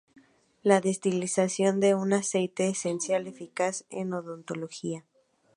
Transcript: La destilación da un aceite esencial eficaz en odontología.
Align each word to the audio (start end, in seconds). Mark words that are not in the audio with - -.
La 0.63 0.81
destilación 0.81 1.79
da 1.83 1.91
un 2.05 2.11
aceite 2.23 2.63
esencial 2.75 3.27
eficaz 3.27 3.75
en 3.99 4.13
odontología. 4.15 5.05